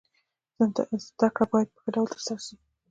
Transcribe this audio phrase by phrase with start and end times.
[1.05, 2.55] زده کړه باید په ښه ډول سره تر سره سي.